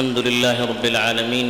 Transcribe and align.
الحمد 0.00 0.18
لله 0.18 0.64
رب 0.64 0.84
العالمين 0.84 1.48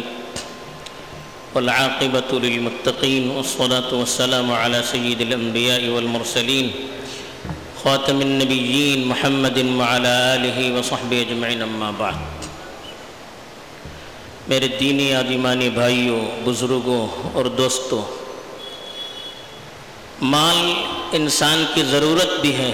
والعاقبة 1.55 2.31
للمتقين 2.33 3.31
والصلاة 3.31 3.91
والسلام 3.95 4.53
على 4.53 4.83
سيد 4.83 5.21
الأنبياء 5.21 5.87
والمرسلين 5.89 6.71
خاتم 7.83 8.21
النبيين 8.21 9.07
محمد 9.07 9.59
وعلى 9.79 10.15
آله 10.35 10.59
وصحبه 10.75 11.23
أجمعين 11.23 11.63
أما 11.63 11.91
بعد. 11.99 12.13
میرے 14.49 14.69
دینی 14.81 15.13
عادیمانی 15.15 15.71
بھائیوں 15.71 16.21
بزرگوں 16.45 17.07
اور 17.33 17.45
دوستوں 17.45 18.03
مال 20.23 20.73
انسان 21.13 21.65
کی 21.75 21.83
ضرورت 21.83 22.41
بھی 22.41 22.55
ہے 22.55 22.73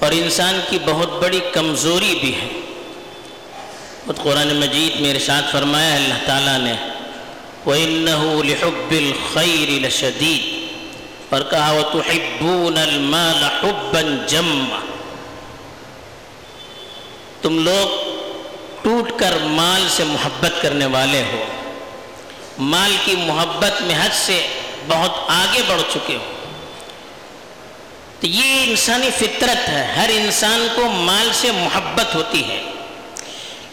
اور 0.00 0.12
انسان 0.12 0.60
کی 0.70 0.78
بہت 0.84 1.22
بڑی 1.22 1.40
کمزوری 1.52 2.14
بھی 2.20 2.34
ہے۔ 2.34 2.65
خود 4.06 4.16
قرآن 4.16 4.56
مجید 4.56 5.00
میں 5.00 5.10
ارشاد 5.10 5.42
فرمایا 5.52 5.92
ہے، 5.92 5.96
اللہ 5.96 6.14
تعالیٰ 6.26 6.58
نے، 6.58 6.72
وَإِنَّهُ 7.66 8.42
لِحُبِّ 8.44 8.96
الْخَيْرِ 8.96 9.78
لَشَدِيدٌ، 9.78 10.66
اور 11.30 11.40
کہا، 11.50 11.70
وَتُحِبُّونَ 11.70 12.78
الْمَالَ 12.78 13.46
حُبًّا 13.46 14.26
جَمَّا 14.26 14.80
تم 17.42 17.64
لوگ 17.64 18.12
ٹوٹ 18.82 19.18
کر 19.18 19.38
مال 19.42 19.86
سے 19.88 20.04
محبت 20.04 20.62
کرنے 20.62 20.86
والے 20.86 21.22
ہو۔ 21.32 21.44
مال 22.58 22.96
کی 23.04 23.16
محبت 23.16 23.82
میں 23.82 23.94
حد 23.94 24.14
سے 24.14 24.46
بہت 24.88 25.10
آگے 25.28 25.62
بڑھ 25.66 25.82
چکے 25.92 26.16
ہو۔ 26.16 26.32
تو 28.20 28.26
یہ 28.26 28.70
انسانی 28.70 29.10
فطرت 29.16 29.68
ہے، 29.68 29.92
ہر 29.96 30.10
انسان 30.12 30.68
کو 30.74 30.88
مال 30.88 31.30
سے 31.32 31.50
محبت 31.52 32.14
ہوتی 32.14 32.44
ہے۔ 32.44 32.62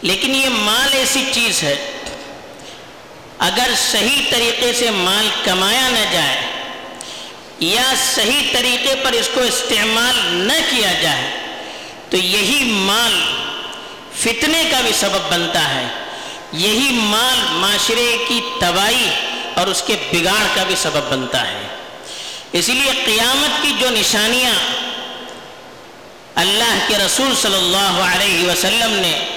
لیکن 0.04 0.34
یہ 0.34 0.48
مال 0.48 0.88
ایسی 0.92 1.24
چیز 1.32 1.62
ہے، 1.62 1.76
اگر 3.38 3.70
صحیح 3.92 4.22
طریقے 4.30 4.72
سے 4.72 4.90
مال 4.90 5.28
کمایا 5.44 5.88
نہ 5.88 6.12
جائے 6.12 6.40
یا 7.58 7.92
صحیح 8.14 8.52
طریقے 8.52 8.94
پر 9.04 9.12
اس 9.12 9.28
کو 9.34 9.40
استعمال 9.40 10.14
نہ 10.24 10.52
کیا 10.70 10.92
جائے، 10.92 11.30
تو 12.10 12.16
یہی 12.16 12.64
مال 12.64 13.14
فتنے 14.16 14.62
کا 14.70 14.80
بھی 14.80 14.92
سبب 14.92 15.32
بنتا 15.32 15.74
ہے۔ 15.74 15.86
یہی 16.52 16.88
مال 16.92 17.38
معاشرے 17.50 18.16
کی 18.28 18.40
تباہی 18.60 19.10
اور 19.54 19.66
اس 19.66 19.82
کے 19.86 19.96
بگاڑ 20.12 20.42
کا 20.54 20.62
بھی 20.62 20.74
سبب 20.82 21.12
بنتا 21.12 21.46
ہے۔ 21.50 21.62
اسی 22.52 22.72
لیے 22.72 22.90
قیامت 23.04 23.62
کی 23.62 23.72
جو 23.78 23.90
نشانیاں 23.90 24.54
اللہ 26.34 26.78
کے 26.88 26.98
رسول 26.98 27.34
صلی 27.42 27.54
اللہ 27.54 28.00
علیہ 28.14 28.48
وسلم 28.48 28.92
نے 28.92 29.33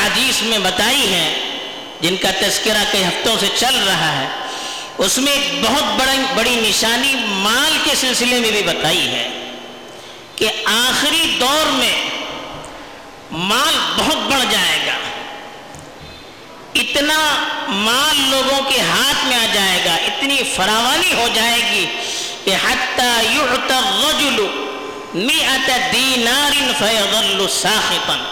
احادیث 0.00 0.42
میں 0.42 0.58
بتائی 0.58 1.12
ہیں 1.12 1.34
جن 2.00 2.16
کا 2.16 2.30
تذکرہ 2.40 2.84
کئی 2.92 3.04
ہفتوں 3.04 3.36
سے 3.40 3.46
چل 3.56 3.74
رہا 3.86 4.12
ہے، 4.12 4.28
اس 4.98 5.18
میں 5.18 5.32
ایک 5.32 5.60
بہت 5.62 6.00
بڑی 6.00 6.16
بڑی 6.34 6.54
نشانی 6.60 7.14
مال 7.26 7.76
کے 7.84 7.94
سلسلے 7.96 8.38
میں 8.40 8.50
بھی 8.50 8.62
بتائی 8.62 9.06
ہے 9.08 9.28
کہ 10.36 10.48
آخری 10.66 11.36
دور 11.40 11.70
میں 11.72 11.96
مال 13.30 13.76
بہت 13.96 14.16
بڑھ 14.30 14.44
جائے 14.50 14.78
گا۔ 14.86 14.96
اتنا 16.74 17.18
مال 17.68 18.16
لوگوں 18.30 18.60
کے 18.70 18.80
ہاتھ 18.80 19.24
میں 19.26 19.36
آ 19.36 19.46
جائے 19.54 19.78
گا، 19.84 19.94
اتنی 20.06 20.42
فراوانی 20.56 21.12
ہو 21.12 21.28
جائے 21.34 21.60
گی 21.70 21.86
کہ 22.44 22.54
حتیٰ 22.64 23.14
یعت 23.24 23.72
الرجل 23.72 24.46
مئت 25.14 25.70
دینار 25.92 26.52
فیظل 26.78 27.46
ساخطا۔ 27.62 28.29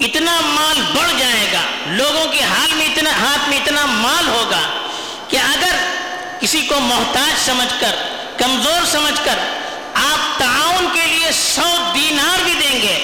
اتنا 0.00 0.40
مال 0.40 0.80
بڑھ 0.94 1.12
جائے 1.18 1.46
گا، 1.52 1.60
لوگوں 1.86 2.26
کے 2.32 2.40
حال 2.40 2.74
میں 2.74 2.86
اتنا، 2.86 3.10
ہاتھ 3.10 3.48
میں 3.48 3.58
اتنا 3.58 3.84
مال 3.86 4.28
ہوگا 4.28 4.60
کہ 5.28 5.36
اگر 5.36 5.76
کسی 6.40 6.60
کو 6.62 6.80
محتاج 6.80 7.32
سمجھ 7.44 7.80
کر، 7.80 7.94
کمزور 8.38 8.84
سمجھ 8.86 9.24
کر 9.24 9.38
آپ 9.94 10.38
تعاون 10.38 10.86
کے 10.94 11.06
لیے 11.06 11.30
سو 11.32 11.92
دینار 11.94 12.42
بھی 12.44 12.52
دیں 12.52 12.80
گے، 12.82 12.98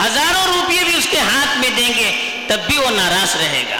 ہزاروں 0.00 0.46
روپیے 0.46 0.84
بھی 0.84 0.94
اس 0.94 1.06
کے 1.10 1.18
ہاتھ 1.18 1.58
میں 1.58 1.70
دیں 1.76 1.92
گے، 1.98 2.10
تب 2.48 2.66
بھی 2.66 2.76
وہ 2.78 2.90
ناراض 2.90 3.36
رہے 3.36 3.62
گا۔ 3.70 3.76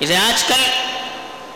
اسے 0.00 0.16
آج 0.16 0.42
کل 0.44 0.62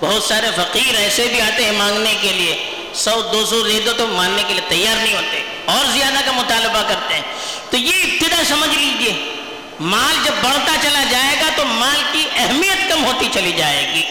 بہت 0.00 0.22
سارے 0.22 0.50
فقیر 0.56 0.94
ایسے 0.96 1.26
بھی 1.26 1.40
آتے 1.40 1.64
ہیں 1.64 1.72
مانگنے 1.72 2.14
کے 2.20 2.32
لیے، 2.32 2.56
سو 2.94 3.20
دو 3.32 3.44
سو 3.46 3.60
دے 3.62 3.80
دو 3.86 3.92
تو 3.92 4.06
ماننے 4.06 4.42
کے 4.48 4.54
لیے 4.54 4.68
تیار 4.68 4.96
نہیں 4.96 5.14
ہوتے، 5.14 5.42
اور 5.64 5.84
زیادہ 5.92 6.20
کا 6.24 6.32
مطالبہ 6.32 6.82
کرتے 6.88 7.14
ہیں۔ 7.14 7.22
تو 7.70 7.76
یہ 7.76 8.02
ابتدا 8.02 8.42
سمجھ 8.48 8.74
لیجیے۔ 8.78 9.35
مال 9.80 10.14
جب 10.24 10.32
بڑھتا 10.42 10.72
چلا 10.82 11.04
جائے 11.10 11.36
گا 11.40 11.48
تو 11.56 11.64
مال 11.64 12.02
کی 12.12 12.24
اہمیت 12.36 12.90
کم 12.90 13.04
ہوتی 13.04 13.28
چلی 13.34 13.52
جائے 13.52 13.92
گی 13.94 14.02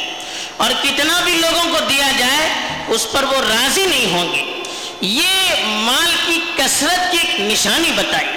اور 0.58 0.72
کتنا 0.84 1.22
بھی 1.24 1.34
لوگوں 1.34 1.64
کو 1.64 1.80
دیا 1.90 2.12
جائے 2.18 2.50
اس 2.88 3.08
پر 3.12 3.24
وہ 3.24 3.42
راضی 3.50 3.86
نہیں 3.86 4.12
ہوں 4.12 4.36
گے۔ 4.36 4.64
یہ 5.02 5.64
مال 5.64 6.16
کی 6.26 6.40
کثرت 6.58 7.12
کی 7.12 7.18
ایک 7.18 7.40
نشانی 7.40 7.92
بتائی۔ 7.96 8.28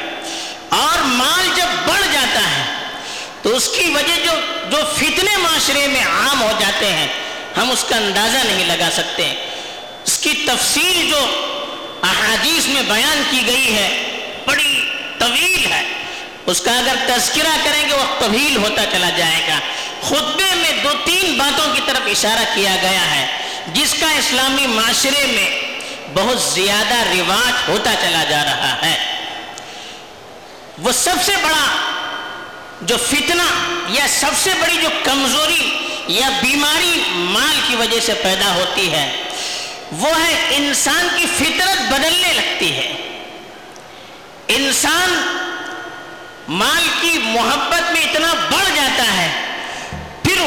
اور 0.69 0.99
مال 0.99 1.49
جب 1.57 1.89
بڑھ 1.89 2.13
جاتا 2.13 2.41
ہے 2.41 2.65
تو 3.43 3.57
اس 3.57 3.69
کی 3.77 3.91
وجہ 3.91 4.25
جو 4.25 4.31
جو 4.71 4.77
فتنے 4.97 5.37
معاشرے 5.37 5.87
میں 5.87 6.05
عام 6.05 6.43
ہو 6.43 6.53
جاتے 6.59 6.93
ہیں، 6.93 7.09
ہم 7.57 7.71
اس 7.71 7.85
کا 7.89 7.97
اندازہ 7.97 8.39
نہیں 8.47 8.65
لگا 8.65 8.89
سکتے۔ 8.93 9.35
اس 10.05 10.19
کی 10.19 10.45
تفصیل 10.47 11.11
جو 11.11 11.19
احادیث 12.03 12.67
میں 12.67 12.83
بیان 12.83 13.23
کی 13.31 13.47
گئی 13.47 13.75
ہے، 13.75 14.19
بڑی 14.47 14.91
طویل 15.19 15.73
ہے۔ 15.73 15.98
اس 16.49 16.61
کا 16.61 16.79
اگر 16.79 16.97
تذکرہ 17.07 17.57
کریں 17.65 17.89
گے، 17.89 17.95
وہ 17.95 18.05
طویل 18.19 18.57
ہوتا 18.57 18.85
چلا 18.93 19.09
جائے 19.17 19.41
گا۔ 19.49 19.59
خطبے 20.09 20.55
میں 20.55 20.73
دو 20.85 20.91
تین 21.05 21.39
باتوں 21.39 21.75
کی 21.75 21.81
طرف 21.87 22.07
اشارہ 22.07 22.45
کیا 22.55 22.77
گیا 22.83 23.11
ہے، 23.11 23.27
جس 23.73 23.95
کا 24.01 24.11
اسلامی 24.11 24.67
معاشرے 24.67 25.27
میں 25.27 25.49
بہت 26.15 26.41
زیادہ 26.41 26.95
رواج 26.95 27.69
ہوتا 27.69 27.93
چلا 28.01 28.25
جا 28.29 28.45
رہا 28.45 28.75
ہے۔ 28.85 28.97
وہ 30.79 30.93
سب 30.93 31.17
سے 31.25 31.33
بڑا 31.43 31.67
جو 32.81 32.97
فتنہ 32.97 33.43
یا 33.89 34.07
سب 34.21 34.31
سے 34.43 34.51
بڑی 34.61 34.77
جو 34.83 34.89
کمزوری 35.05 35.71
یا 36.09 36.29
بیماری 36.43 37.03
مال 37.07 37.61
کی 37.69 37.77
وجہ 37.77 38.01
سے 38.01 38.15
پیدا 38.23 38.55
ہوتی 38.55 38.93
ہے، 38.93 39.11
وہ 39.93 40.11
ہے 40.21 40.47
انسان 40.51 41.09
کی 41.17 41.27
فطرت 41.37 41.93
بدلنے 41.93 42.33
لگتی 42.33 42.73
ہے۔ 42.77 42.93
انسان 44.49 45.11
مال 46.49 46.89
کی 47.01 47.19
محبت 47.23 47.93
میں 47.93 48.01
اتنا 48.01 48.35
بڑھ 48.35 48.77
جاتا 48.77 49.17
ہے، 49.17 49.29
پھر 50.23 50.41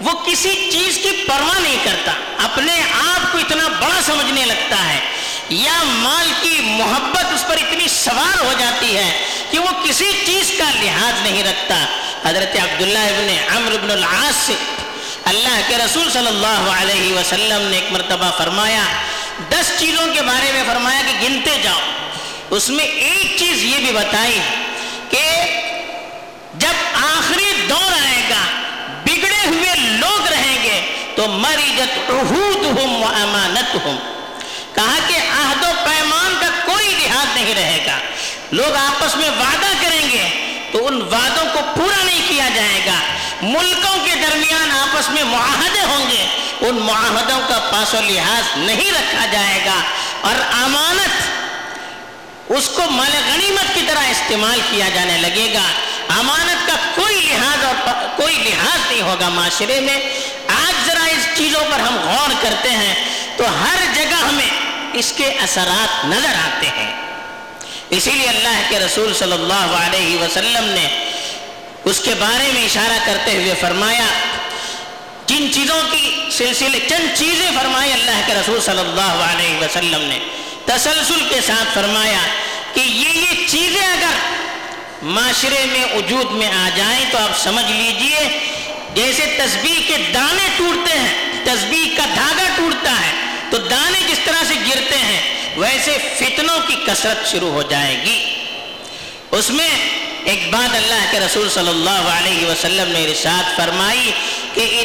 وہ 0.00 0.12
کسی 0.26 0.68
چیز 0.72 0.98
کی 1.02 1.24
پرواہ 1.28 1.58
نہیں 1.58 1.76
کرتا، 1.84 2.12
اپنے 2.44 2.82
آپ 3.08 3.32
کو 3.32 3.38
اتنا 3.38 3.68
بڑا 3.68 4.00
سمجھنے 4.06 4.44
لگتا 4.44 4.88
ہے۔ 4.88 4.98
یا 5.48 5.82
مال 5.82 6.32
کی 6.42 6.60
محبت 6.62 7.24
اس 7.34 7.44
پر 7.48 7.56
اتنی 7.56 7.88
سوار 7.88 8.44
ہو 8.44 8.52
جاتی 8.58 8.96
ہے 8.96 9.24
کہ 9.50 9.58
وہ 9.58 9.84
کسی 9.84 10.10
چیز 10.26 10.52
کا 10.58 10.70
لحاظ 10.82 11.22
نہیں 11.22 11.42
رکھتا۔ 11.42 11.84
حضرت 12.24 12.56
عبداللہ 12.56 12.98
ابن 12.98 13.56
عمر 13.56 13.72
ابن 13.72 13.90
العاص 13.90 14.46
سے 14.46 14.54
اللہ 15.24 15.60
کے 15.68 15.76
رسول 15.76 16.10
صلی 16.10 16.26
اللہ 16.26 16.70
علیہ 16.80 17.14
وسلم 17.14 17.66
نے 17.70 17.76
ایک 17.76 17.92
مرتبہ 17.92 18.30
فرمایا، 18.38 18.82
دس 19.48 19.78
چیزوں 19.78 20.14
کے 20.14 20.22
بارے 20.22 20.52
میں 20.52 20.64
فرمایا 20.66 21.02
کہ 21.06 21.28
گنتے 21.28 21.60
جاؤ۔ 21.62 21.80
اس 22.50 22.68
میں 22.68 22.84
ایک 22.84 23.38
چیز 23.38 23.62
یہ 23.64 23.78
بھی 23.78 23.92
بتائی 23.92 24.40
کہ 25.10 25.30
جب 26.54 26.72
آخری 26.92 27.66
دور 27.68 27.92
آئے 27.92 28.22
گا، 28.30 28.44
بگڑے 29.04 29.46
ہوئے 29.46 29.74
لوگ 29.76 30.26
رہیں 30.26 30.62
گے، 30.62 31.06
تو 31.16 31.28
مریجت 31.28 32.10
عہودہم 32.10 33.02
و 33.02 33.06
امانتہم۔ 33.06 33.96
کہا 34.74 34.98
کہ 35.06 35.14
عہد 35.14 35.64
و 35.64 35.72
پیمان 35.84 36.36
کا 36.40 36.48
کوئی 36.64 36.88
لحاظ 36.88 37.26
نہیں 37.34 37.54
رہے 37.54 37.84
گا۔ 37.86 37.98
لوگ 38.52 38.74
آپس 38.74 39.16
میں 39.16 39.30
وعدہ 39.30 39.82
کریں 39.82 40.10
گے، 40.10 40.28
تو 40.72 40.86
ان 40.86 41.02
وعدوں 41.02 41.44
کو 41.52 41.60
پورا 41.76 42.04
نہیں 42.04 42.28
کیا 42.28 42.48
جائے 42.54 42.80
گا۔ 42.86 42.94
ملکوں 43.42 44.04
کے 44.04 44.14
درمیان 44.14 44.70
آپس 44.70 45.10
میں 45.10 45.24
معاہدے 45.24 45.80
ہوں 45.80 46.10
گے، 46.10 46.26
ان 46.60 46.76
معاہدوں 46.76 47.40
کا 47.48 47.70
پاس 47.72 47.94
و 47.94 48.00
لحاظ 48.00 48.42
نہیں 48.56 48.92
رکھا 48.92 49.26
جائے 49.26 49.60
گا۔ 49.66 49.80
اور 50.20 50.34
امانت 50.52 51.39
اس 52.56 52.68
کو 52.68 52.82
مال 52.90 53.12
غنیمت 53.28 53.74
کی 53.74 53.80
طرح 53.86 54.04
استعمال 54.10 54.60
کیا 54.70 54.88
جانے 54.94 55.18
لگے 55.18 55.54
گا۔ 55.54 55.62
امانت 56.18 56.66
کا 56.66 56.76
کوئی 56.94 57.20
لحاظ 57.20 57.64
اور 57.64 57.74
کوئی 58.16 58.36
لحاظ 58.36 58.90
نہیں 58.90 59.02
ہوگا 59.02 59.28
معاشرے 59.28 59.80
میں۔ 59.80 59.98
آج 60.46 60.86
ذرا 60.86 61.04
اس 61.04 61.28
چیزوں 61.36 61.60
پر 61.70 61.80
ہم 61.80 61.96
غور 62.04 62.30
کرتے 62.42 62.70
ہیں 62.70 62.94
تو 63.36 63.44
ہر 63.44 63.78
جگہ 63.94 64.14
ہمیں 64.14 64.50
اس 64.92 65.12
کے 65.16 65.26
اثرات 65.32 66.04
نظر 66.04 66.34
آتے 66.44 66.66
ہیں۔ 66.66 66.90
اسی 67.90 68.10
لیے 68.10 68.28
اللہ 68.28 68.60
کے 68.68 68.78
رسول 68.78 69.14
صلی 69.14 69.32
اللہ 69.32 69.76
علیہ 69.86 70.18
وسلم 70.18 70.64
نے 70.64 71.12
اس 71.84 72.00
کے 72.00 72.14
بارے 72.18 72.50
میں 72.52 72.64
اشارہ 72.64 72.98
کرتے 73.04 73.32
ہوئے 73.32 73.54
فرمایا، 73.60 74.06
جن 75.26 75.52
چیزوں 75.52 75.80
کی 75.90 76.20
سلسلے 76.32 76.78
چند 76.88 77.18
چیزیں 77.18 77.50
فرمائی 77.60 77.92
اللہ 77.92 78.20
کے 78.26 78.34
رسول 78.34 78.60
صلی 78.60 78.78
اللہ 78.78 79.24
علیہ 79.30 79.58
وسلم 79.58 80.02
نے۔ 80.02 80.18
تسلسل 80.66 81.20
کے 81.28 81.40
ساتھ 81.46 81.74
فرمایا 81.74 82.20
کہ 82.74 82.80
یہ 82.80 83.08
یہ 83.10 83.46
چیزیں 83.46 83.82
اگر 83.82 84.16
معاشرے 85.02 85.64
میں 85.66 85.84
وجود 85.94 86.30
میں 86.32 86.48
آ 86.48 86.68
جائیں 86.76 87.04
تو 87.10 87.18
آپ 87.18 87.38
سمجھ 87.42 87.70
لیجیے، 87.70 88.28
جیسے 88.94 89.24
تسبیح 89.36 89.80
کے 89.86 89.96
دانے 90.14 90.48
ٹوٹتے 90.56 90.98
ہیں، 90.98 91.44
تسبیح 91.44 91.96
کا 91.96 92.04
دھاگا 92.14 92.46
ٹوٹتا 92.56 92.92
ہے، 93.00 93.12
تو 93.50 93.58
دانے 93.58 94.00
جس 94.08 94.18
طرح 94.24 94.42
سے 94.48 94.54
گرتے 94.66 94.98
ہیں، 94.98 95.20
ویسے 95.56 95.96
فتنوں 96.18 96.58
کی 96.66 96.76
کثرت 96.86 97.30
شروع 97.30 97.50
ہو 97.52 97.62
جائے 97.70 97.96
گی۔ 98.04 98.18
اس 99.38 99.50
میں 99.50 99.68
ایک 100.24 100.48
بات 100.50 100.74
اللہ 100.76 101.04
کے 101.10 101.20
رسول 101.20 101.48
صلی 101.50 101.68
اللہ 101.68 102.08
علیہ 102.12 102.46
وسلم 102.46 102.90
نے 102.92 103.06
رشاد 103.06 103.56
فرمائی 103.56 104.10
کہ 104.54 104.84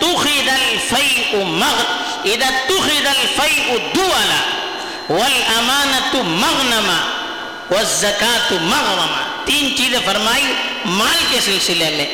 تخذ 0.00 0.48
الفیء 0.48 1.42
مغ، 1.44 1.82
اذا 2.24 2.50
تخذ 2.68 3.06
الفیء 3.06 3.76
دولا 3.94 4.40
والامانت 5.10 6.14
مغنما 6.14 7.26
والزکاة 7.70 8.56
مغرما 8.60 9.42
تین 9.44 9.76
چیزیں 9.76 9.98
فرمائی، 10.04 10.52
مال 10.84 11.24
کے 11.30 11.40
سلسلے 11.40 11.90
میں۔ 11.90 12.06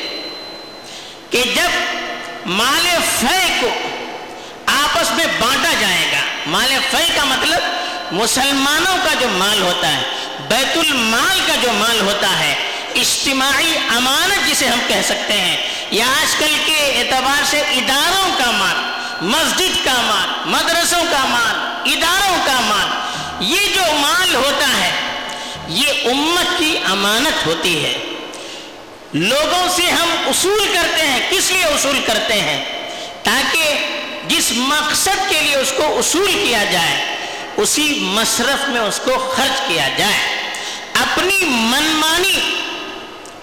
کہ 1.31 1.43
جب 1.57 1.69
مال 2.47 2.87
فے 3.21 3.59
کو 3.61 3.69
آپس 4.67 5.11
میں 5.11 5.25
بانٹا 5.39 5.73
جائے 5.81 6.07
گا، 6.13 6.17
مال 6.47 6.77
فے 6.91 7.05
کا 7.17 7.25
مطلب 7.25 7.61
مسلمانوں 8.13 8.97
کا 9.05 9.15
جو 9.21 9.29
مال 9.29 9.63
ہوتا 9.63 9.89
ہے، 9.89 10.03
بیت 10.49 10.79
المال 10.79 11.41
کا 11.47 11.55
جو 11.63 11.73
مال 11.73 12.01
ہوتا 12.01 12.39
ہے، 12.39 12.55
اجتماعی 12.95 13.75
امانت 13.89 14.49
جسے 14.49 14.67
ہم 14.67 14.79
کہہ 14.89 15.03
سکتے 15.05 15.33
ہیں۔ 15.33 15.57
یا 15.91 16.07
آج 16.07 16.37
کل 16.39 16.55
کے 16.65 16.77
اعتبار 16.77 17.45
سے 17.45 17.61
اداروں 17.61 18.31
کا 18.39 18.51
مال۔ 18.51 18.97
مسجد 19.21 19.85
کا 19.85 20.01
مال، 20.01 20.49
مدرسوں 20.49 21.05
کا 21.11 21.25
مال، 21.25 21.57
اداروں 21.93 22.37
کا 22.45 22.61
مال، 22.61 22.89
یہ 23.41 23.61
جو 23.75 23.83
مال 23.93 24.35
ہوتا 24.35 24.67
ہے، 24.67 24.91
یہ 25.69 25.89
امت 26.05 26.59
کی 26.59 26.79
امانت 26.91 27.47
ہوتی 27.47 27.85
ہے۔ 27.85 27.99
لوگوں 29.13 29.69
سے 29.77 29.83
ہم 29.83 30.11
اصول 30.27 30.69
کرتے 30.75 31.07
ہیں، 31.07 31.31
کس 31.31 31.51
لیے 31.51 31.65
اصول 31.65 32.01
کرتے 32.07 32.35
ہیں؟ 32.35 32.65
تاکہ 33.23 33.75
جس 34.29 34.53
مقصد 34.53 35.29
کے 35.29 35.41
لیے 35.41 35.57
اس 35.57 35.73
کو 35.77 35.99
اصول 35.99 36.33
کیا 36.47 36.65
جائے، 36.65 37.17
اسی 37.57 37.99
مصرف 38.03 38.69
میں 38.69 38.81
اس 38.81 39.01
کو 39.05 39.35
خرچ 39.37 39.69
کیا 39.69 39.89
جائے۔ 39.97 40.51
اپنی 40.95 41.39
منمانی 41.45 42.57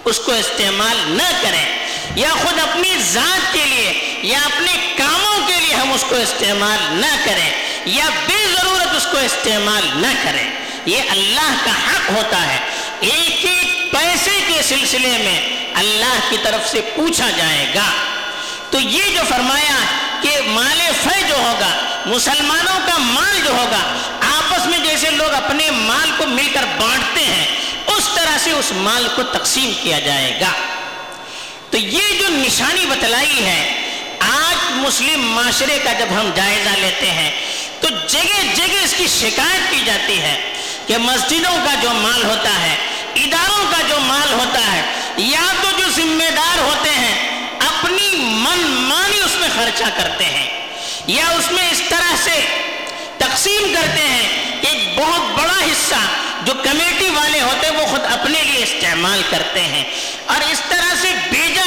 اس 0.04 0.18
کو 0.18 0.32
استعمال 0.32 0.96
نہ 1.06 1.42
کریں۔ 1.42 1.83
یا 2.16 2.28
خود 2.42 2.58
اپنی 2.58 2.96
ذات 2.98 3.52
کے 3.52 3.64
لیے 3.64 4.14
یا 4.22 4.38
اپنے 4.38 4.94
کاموں 4.98 5.46
کے 5.46 5.54
لیے 5.60 5.74
ہم 5.74 5.92
اس 5.92 6.04
کو 6.08 6.14
استعمال 6.14 6.78
نہ 6.90 7.16
کریں 7.24 7.50
یا 7.84 8.04
بے 8.26 8.46
ضرورت 8.52 8.96
اس 8.96 9.06
کو 9.10 9.18
استعمال 9.18 9.90
نہ 9.94 10.12
کریں، 10.24 10.50
یہ 10.86 11.02
اللہ 11.10 11.54
کا 11.64 11.70
حق 11.70 12.10
ہوتا 12.10 12.46
ہے۔ 12.46 12.58
ایک 13.00 13.44
ایک 13.44 13.92
پیسے 13.92 14.40
کے 14.48 14.62
سلسلے 14.62 15.18
میں 15.24 15.40
اللہ 15.74 16.18
کی 16.30 16.36
طرف 16.42 16.68
سے 16.70 16.80
پوچھا 16.96 17.30
جائے 17.36 17.66
گا۔ 17.74 17.90
تو 18.70 18.78
یہ 18.80 19.02
جو 19.14 19.22
فرمایا 19.28 19.76
کہ 20.20 20.36
مال 20.46 20.80
فے 21.02 21.20
جو 21.28 21.34
ہوگا، 21.34 22.02
مسلمانوں 22.06 22.78
کا 22.86 22.98
مال 22.98 23.40
جو 23.44 23.50
ہوگا، 23.50 23.82
آپس 24.20 24.66
میں 24.66 24.78
جیسے 24.78 25.10
لوگ 25.10 25.34
اپنے 25.34 25.70
مال 25.70 26.10
کو 26.16 26.26
مل 26.26 26.48
کر 26.54 26.64
بانٹتے 26.80 27.24
ہیں، 27.24 27.46
اس 27.86 28.08
طرح 28.14 28.38
سے 28.38 28.50
اس 28.50 28.72
مال 28.72 29.08
کو 29.16 29.22
تقسیم 29.22 29.72
کیا 29.82 29.98
جائے 29.98 30.40
گا۔ 30.40 30.52
تو 31.74 31.80
یہ 31.80 32.02
جو 32.20 32.28
نشانی 32.28 32.86
بتلائی 32.86 33.46
ہے، 33.46 33.90
آج 34.18 34.56
مسلم 34.70 35.20
معاشرے 35.20 35.78
کا 35.84 35.92
جب 35.92 36.06
ہم 36.10 36.30
جائزہ 36.34 36.68
لیتے 36.68 37.10
ہیں، 37.10 37.30
تو 37.80 37.88
جگہ 38.08 38.54
جگہ 38.54 38.84
اس 38.84 38.94
کی 38.98 39.06
شکایت 39.06 39.70
کی 39.70 39.80
جاتی 39.84 40.20
ہے 40.22 40.52
کہ 40.86 40.98
مسجدوں 40.98 41.56
کا 41.64 41.74
جو 41.82 41.90
مال 41.90 42.24
ہوتا 42.24 42.62
ہے، 42.62 42.76
اداروں 43.14 43.64
کا 43.70 43.82
جو 43.88 44.00
مال 44.00 44.32
ہوتا 44.32 44.72
ہے، 44.72 44.82
یا 45.16 45.52
تو 45.62 45.68
جو 45.78 45.88
ذمہ 45.88 46.30
دار 46.36 46.58
ہوتے 46.58 46.90
ہیں، 46.90 47.46
اپنی 47.58 48.08
من 48.16 48.60
مانی 48.66 49.18
اس 49.20 49.36
میں 49.40 49.48
خرچہ 49.54 49.84
کرتے 49.96 50.24
ہیں۔ 50.24 50.66
یا 51.06 51.26
اس 51.26 51.52
میں 51.52 51.70
اس 51.70 51.82
طرح 51.88 52.16
سے 52.24 52.46
تقسیم 53.18 53.74
کرتے 53.74 54.02
ہیں 54.02 54.28
کہ 54.60 54.66
ایک 54.66 54.98
بہت 54.98 55.40
بڑا 55.40 55.64
حصہ 55.64 56.00
جو 56.44 56.52
کمیٹی 56.64 57.08
والے 57.08 57.40
ہوتے 57.40 57.66
ہیں، 57.66 57.76
وہ 57.76 57.86
خود 57.86 58.00
اپنے 58.12 58.42
لیے 58.42 58.62
استعمال 58.62 59.22
کرتے 59.30 59.60
ہیں۔ 59.60 59.84
اور 60.26 60.50
اس 60.50 60.62
طرح 60.68 60.94
سے 61.02 61.08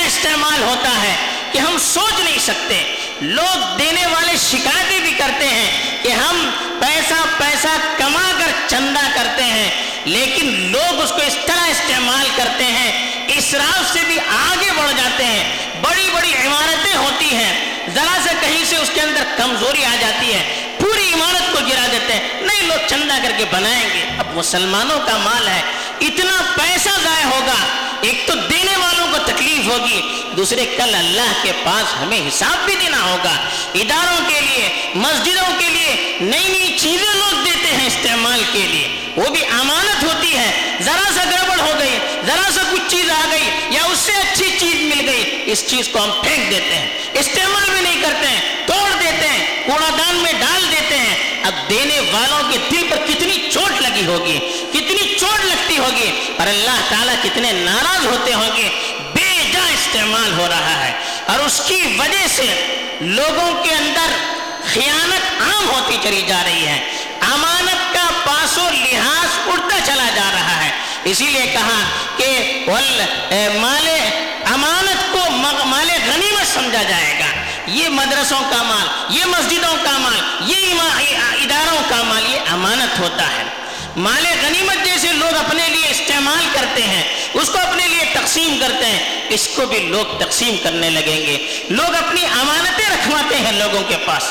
استعمال 0.07 0.61
ہوتا 0.63 0.89
ہے 1.01 1.15
کہ 1.51 1.57
ہم 1.57 1.77
سوچ 1.79 2.19
نہیں 2.19 2.39
سکتے۔ 2.39 2.95
لوگ 3.21 3.77
دینے 3.77 4.05
والے 4.05 4.33
شکایتیں 4.37 4.99
بھی 4.99 5.11
کرتے 5.11 5.47
ہیں 5.47 6.03
کہ 6.03 6.11
ہم 6.11 6.49
پیسہ 6.79 7.21
پیسہ 7.37 7.67
کما 7.97 8.31
کر 8.39 8.51
چندہ 8.67 9.05
کرتے 9.15 9.43
ہیں، 9.43 9.69
لیکن 10.05 10.71
لوگ 10.71 11.01
اس 11.01 11.09
کو 11.09 11.21
اس 11.27 11.37
طرح 11.45 11.67
استعمال 11.67 12.27
کرتے 12.35 12.63
ہیں، 12.63 12.91
اسراف 13.27 13.93
سے 13.93 13.99
بھی 14.07 14.19
آگے 14.19 14.71
بڑھ 14.75 14.91
جاتے 14.97 15.25
ہیں۔ 15.25 15.43
بڑی 15.81 16.09
بڑی 16.13 16.33
عمارتیں 16.45 16.95
ہوتی 16.97 17.35
ہیں، 17.35 17.53
ذرا 17.93 18.17
سے 18.23 18.29
کہیں 18.41 18.63
سے 18.65 18.75
اس 18.75 18.91
کے 18.93 19.01
اندر 19.01 19.23
کمزوری 19.37 19.85
آ 19.85 19.95
جاتی 19.99 20.33
ہے، 20.33 20.73
پوری 20.79 21.11
عمارت 21.13 21.51
کو 21.53 21.65
گرا 21.69 21.85
دیتے 21.91 22.13
ہیں۔ 22.13 22.41
نہیں، 22.41 22.61
لوگ 22.61 22.87
چندہ 22.87 23.17
کر 23.23 23.31
کے 23.37 23.45
بنائیں 23.51 23.89
گے۔ 23.93 24.05
اب 24.17 24.35
مسلمانوں 24.37 24.99
کا 25.05 25.17
مال 25.17 25.47
ہے، 25.47 25.61
اتنا 26.01 26.41
پیسہ 26.55 26.89
ضائع 27.03 27.25
ہوگا 27.25 27.59
ایک 28.01 28.27
تو 28.27 28.33
دینے 28.35 28.77
والوں 28.77 29.07
کو 29.11 29.17
تکلیف 29.25 29.67
ہوگی، 29.67 30.01
دوسرے 30.37 30.65
کل 30.65 30.95
اللہ 30.95 31.33
کے 31.43 31.51
پاس 31.63 32.01
ہمیں 32.01 32.27
حساب 32.27 32.65
بھی 32.65 32.75
دینا 32.75 33.03
ہوگا۔ 33.03 33.35
اداروں 33.73 34.29
کے 34.29 34.41
لیے، 34.41 34.91
مسجدوں 34.95 35.59
کے 35.59 35.69
لیے 35.69 36.17
نئی 36.21 36.47
نئی 36.47 36.77
چیزیں 36.77 37.13
لوگ 37.13 37.45
دیتے 37.45 37.75
ہیں 37.77 37.87
استعمال 37.87 38.43
کے 38.51 38.59
لیے۔ 38.59 38.87
وہ 39.15 39.29
بھی 39.29 39.41
امانت 39.45 40.03
ہوتی 40.03 40.37
ہے۔ 40.37 40.77
ذرا 40.81 41.11
سا 41.15 41.23
گڑبڑ 41.23 41.59
ہو 41.59 41.79
گئی، 41.79 41.97
ذرا 42.25 42.51
سا 42.51 42.61
کچھ 42.71 42.81
چیز 42.87 43.09
آ 43.09 43.25
گئی 43.31 43.49
یا 43.69 43.81
اس 43.85 43.97
سے 43.97 44.11
اچھی 44.11 44.55
چیز 44.59 44.75
مل 44.75 45.09
گئی، 45.09 45.43
اس 45.45 45.67
چیز 45.67 45.87
کو 45.87 46.03
ہم 46.03 46.11
پھینک 46.23 46.51
دیتے 46.51 46.75
ہیں۔ 46.75 46.87
استعمال 47.13 47.69
بھی 47.69 47.81
نہیں 47.81 48.01
کرتے 48.01 48.27
ہیں، 48.27 48.41
توڑ 48.65 48.89
دیتے 48.99 49.27
ہیں 49.27 49.63
کوڑا 49.65 49.89
دان 49.97 50.15
میں 50.15 50.33
ڈال 50.33 50.71
دیتے 50.71 50.97
ہیں۔ 50.97 51.43
اب 51.43 51.69
دینے 51.69 51.99
والوں 51.99 52.51
کے 52.51 52.57
دل 52.71 52.87
پر 52.89 52.97
کتنی 53.07 53.49
چوٹ 53.53 53.81
لگی 53.81 54.05
ہوگی، 54.05 54.39
کتنی 54.71 54.86
چوٹ 55.77 55.85
ہوگی 55.85 56.33
اور 56.39 56.47
اللہ 56.47 56.79
تعالیٰ 56.89 57.15
کتنے 57.23 57.51
ناراض 57.51 58.05
ہوتے 58.05 58.33
ہوں 58.33 58.57
گے، 58.57 58.69
بے 59.15 59.49
جا 59.53 59.67
استعمال 59.73 60.39
ہو 60.39 60.47
رہا 60.49 60.85
ہے۔ 60.85 60.91
اور 61.25 61.39
اس 61.39 61.61
کی 61.67 61.95
وجہ 61.99 62.27
سے 62.27 62.75
لوگوں 63.01 63.63
کے 63.63 63.71
اندر 63.71 64.13
خیانت 64.73 65.41
عام 65.41 65.69
ہوتی 65.69 65.97
چلی 66.03 66.21
جا 66.21 66.43
رہی 66.43 66.67
ہے۔ 66.67 67.05
امانت 67.21 67.93
کا 67.93 68.07
پاس 68.25 68.57
و 68.57 68.69
لحاظ 68.69 69.27
اڑتا 69.47 69.75
چلا 69.85 70.09
جا 70.15 70.29
رہا 70.33 70.65
ہے۔ 70.65 70.69
اسی 71.03 71.25
لیے 71.25 71.45
کہا 71.45 71.79
کہ 72.17 72.65
مال 73.55 73.89
امانت 74.53 75.13
کو 75.13 75.31
مال 75.65 75.89
غنیمت 75.89 76.53
سمجھا 76.53 76.83
جائے 76.83 77.19
گا۔ 77.19 77.25
یہ 77.67 77.89
مدرسوں 77.89 78.41
کا 78.49 78.61
مال، 78.61 79.17
یہ 79.17 79.25
مسجدوں 79.25 79.75
کا 79.83 79.97
مال، 79.97 80.51
یہ 80.51 80.73
اداروں 81.41 81.81
کا 81.89 82.03
مال، 82.03 82.33
یہ 82.33 82.39
امانت 82.51 82.99
ہوتا 82.99 83.23
ہے۔ 83.23 83.66
مال 83.97 84.25
غنیمت 84.45 84.85
جیسے 84.85 85.07
لوگ 85.11 85.35
اپنے 85.35 85.69
لیے 85.69 85.87
استعمال 85.89 86.45
کرتے 86.53 86.83
ہیں، 86.83 87.29
اس 87.33 87.49
کو 87.49 87.59
اپنے 87.59 87.87
لیے 87.87 88.03
تقسیم 88.13 88.57
کرتے 88.61 88.85
ہیں، 88.85 89.21
اس 89.29 89.49
کو 89.55 89.65
بھی 89.65 89.79
لوگ 89.79 90.19
تقسیم 90.19 90.55
کرنے 90.63 90.89
لگیں 90.89 91.27
گے۔ 91.27 91.63
لوگ 91.69 91.95
اپنی 91.95 92.25
امانتیں 92.25 92.89
رکھواتے 92.89 93.35
ہیں 93.35 93.51
لوگوں 93.51 93.83
کے 93.83 93.95
پاس۔ 94.05 94.23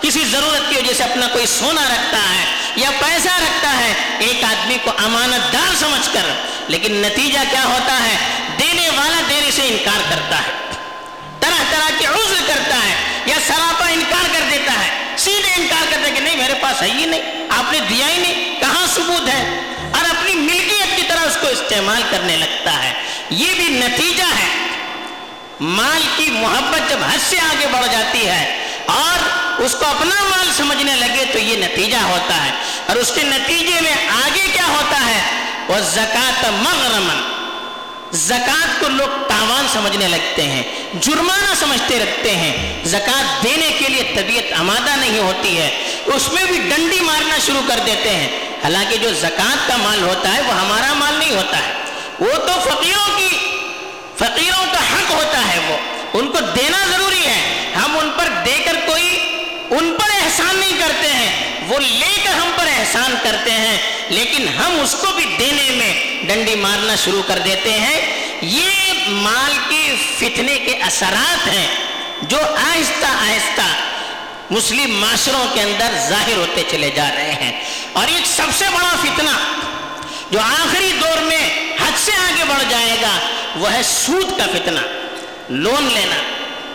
کسی 0.00 0.24
ضرورت 0.24 0.70
کی 0.70 0.76
وجہ 0.76 0.94
سے 0.94 1.04
اپنا 1.04 1.26
کوئی 1.26 1.46
سونا 1.46 1.82
رکھتا 1.88 2.18
ہے 2.18 2.44
یا 2.76 2.90
پیسہ 2.90 3.28
رکھتا 3.28 3.78
ہے، 3.78 3.92
ایک 4.18 4.44
آدمی 4.44 4.76
کو 4.84 4.90
امانت 4.98 5.52
دار 5.52 5.74
سمجھ 5.80 6.08
کر۔ 6.12 6.26
لیکن 6.68 6.92
نتیجہ 6.92 7.38
کیا 7.50 7.64
ہوتا 7.64 8.04
ہے؟ 8.04 8.16
دینے 8.60 8.90
والا 8.90 9.20
دینے 9.28 9.50
سے 9.50 9.62
انکار 9.62 10.00
کرتا 10.10 10.38
ہے۔ 10.38 10.52
طرح 11.40 11.62
طرح 11.70 11.90
کے 11.98 12.06
عذر 12.06 12.42
کرتا 12.46 12.76
ہے 12.76 12.94
یا 13.26 13.36
سراپا 13.46 13.86
انکار 13.88 14.24
کر 14.32 14.40
دیتا 14.50 14.72
ہے۔ 14.72 15.16
سیدھے 15.16 15.62
انکار 15.62 15.84
کرتا 15.90 16.08
ہے 16.08 16.14
کہ 16.14 16.20
نہیں، 16.20 16.36
میرے 16.36 16.54
پاس 16.60 16.82
ہے 16.82 16.90
ہی 16.90 17.06
نہیں۔ 17.06 17.41
آپ 17.58 17.72
نے 17.72 17.78
دیا 17.88 18.06
ہی 18.08 18.18
نہیں، 18.18 18.60
کہاں 18.60 18.86
ثبوت 18.86 19.28
ہے؟ 19.28 19.60
اور 19.92 20.04
اپنی 20.04 20.34
ملکیت 20.34 20.96
کی 20.96 21.02
طرح 21.08 21.20
اس 21.20 21.38
کو 21.40 21.48
استعمال 21.48 22.02
کرنے 22.10 22.36
لگتا 22.36 22.84
ہے۔ 22.84 22.92
یہ 23.30 23.54
بھی 23.56 23.64
نتیجہ 23.64 24.22
ہے۔ 24.22 24.66
مال 25.60 26.02
کی 26.16 26.30
محبت 26.30 26.90
جب 26.90 26.98
حد 27.12 27.30
سے 27.30 27.36
آگے 27.38 27.66
بڑھ 27.66 27.86
جاتی 27.92 28.26
ہے 28.26 28.68
اور 28.86 29.18
اس 29.60 29.72
کو 29.72 29.86
اپنا 29.86 30.24
مال 30.24 30.50
سمجھنے 30.56 30.96
لگے 30.96 31.24
تو 31.32 31.38
یہ 31.38 31.56
نتیجہ 31.56 31.96
ہوتا 31.96 32.44
ہے۔ 32.44 32.50
اور 32.86 32.96
اس 32.96 33.12
کے 33.14 33.22
نتیجے 33.22 33.80
میں 33.80 33.94
آگے 34.08 34.46
کیا 34.52 34.66
ہوتا 34.66 35.06
ہے؟ 35.06 35.22
وہ 35.68 35.78
زکات 35.78 36.46
مغرمن 36.50 37.32
زکات 38.12 38.80
کو 38.80 38.88
لوگ 38.88 39.08
تاوان 39.28 39.66
سمجھنے 39.72 40.08
لگتے 40.08 40.42
ہیں، 40.42 40.62
جرمانہ 41.00 41.54
سمجھتے 41.54 41.98
رکھتے 41.98 42.36
ہیں۔ 42.36 42.80
زکات 42.84 43.44
دینے 43.44 43.70
کے 43.78 43.88
لیے 43.88 44.12
طبیعت 44.16 44.52
آمادہ 44.60 44.96
نہیں 44.96 45.18
ہوتی 45.18 45.58
ہے۔ 45.58 45.91
اس 46.06 46.32
میں 46.32 46.44
بھی 46.44 46.58
ڈنڈی 46.58 47.00
مارنا 47.00 47.38
شروع 47.46 47.62
کر 47.68 47.80
دیتے 47.86 48.10
ہیں۔ 48.10 48.28
حالانکہ 48.64 48.96
جو 48.96 49.14
زکات 49.14 49.68
کا 49.68 49.76
مال 49.76 50.02
ہوتا 50.02 50.34
ہے، 50.34 50.40
وہ 50.40 50.54
ہمارا 50.54 50.92
مال 50.92 51.14
نہیں 51.14 51.30
ہوتا 51.30 51.58
ہے۔ 51.58 51.72
وہ 52.20 52.32
تو 52.32 52.70
فقیروں 52.70 53.18
کی، 53.18 53.28
فقیروں 54.18 54.64
کا 54.72 54.78
حق 54.78 55.10
ہوتا 55.10 55.38
ہے 55.38 55.58
وہ۔ 55.68 55.76
ان 56.12 56.28
کو 56.28 56.40
دینا 56.40 56.86
ضروری 56.90 57.26
ہے۔ 57.26 57.72
ہم 57.84 57.98
ان 57.98 58.10
پر 58.16 58.28
دے 58.46 58.58
کر 58.64 58.76
کوئی 58.86 59.18
ان 59.70 59.96
پر 60.00 60.10
احسان 60.24 60.56
نہیں 60.56 60.78
کرتے 60.78 61.08
ہیں۔ 61.08 61.60
وہ 61.68 61.78
لے 61.78 62.20
کر 62.24 62.32
ہم 62.32 62.50
پر 62.56 62.66
احسان 62.66 63.14
کرتے 63.22 63.50
ہیں۔ 63.50 63.78
لیکن 64.08 64.48
ہم 64.48 64.80
اس 64.80 64.96
کو 65.00 65.06
بھی 65.16 65.36
دینے 65.38 65.70
میں 65.70 66.24
ڈنڈی 66.24 66.54
مارنا 66.54 66.94
شروع 67.04 67.22
کر 67.26 67.38
دیتے 67.38 67.72
ہیں۔ 67.72 68.00
یہ 68.42 68.70
مال 69.08 69.58
کے 69.68 69.94
فتنے 70.18 70.58
کے 70.58 70.74
اثرات 70.74 71.48
ہیں 71.48 71.66
جو 72.22 72.38
آہستہ 72.56 73.06
آہستہ 73.06 73.91
مسلم 74.52 75.00
معاشروں 75.00 75.54
کے 75.54 75.60
اندر 75.60 76.08
ظاہر 76.08 76.36
ہوتے 76.36 76.62
چلے 76.70 76.90
جا 76.90 77.10
رہے 77.14 77.32
ہیں۔ 77.32 77.64
اور 77.92 78.06
ایک 78.08 78.26
سب 78.26 78.46
سے 78.58 78.64
بڑا 78.74 78.96
فتنہ 79.02 79.30
جو 80.30 80.40
آخری 80.40 80.92
دور 81.00 81.22
میں 81.22 81.72
حد 81.72 81.98
سے 82.04 82.12
آگے 82.12 82.44
بڑھ 82.44 82.62
جائے 82.68 82.96
گا، 83.02 83.18
وہ 83.56 83.72
ہے 83.72 83.80
سود 83.82 84.38
کا 84.38 84.46
فتنہ۔ 84.52 84.80
لون 85.48 85.84
لینا۔ 85.84 86.16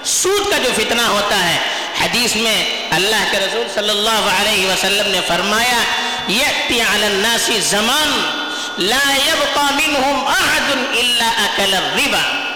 سود 0.03 0.51
کا 0.51 0.57
جو 0.57 0.69
فتنہ 0.75 1.01
ہوتا 1.01 1.49
ہے، 1.49 1.57
حدیث 2.01 2.35
میں 2.35 2.89
اللہ 2.91 3.23
کے 3.31 3.39
رسول 3.39 3.67
صلی 3.73 3.89
اللہ 3.89 4.49
علیہ 4.49 4.67
وسلم 4.67 5.11
نے 5.11 5.19
فرمایا، 5.27 5.79
یأتی 6.27 6.81
علی 6.81 7.05
الناس 7.05 7.49
زمان 7.69 8.43
لا 8.77 9.15
يبقى 9.27 9.87
منهم 9.87 10.27
احد 10.27 10.71
الا 10.97 11.27
اکل 11.27 11.73
الربا 11.73 12.46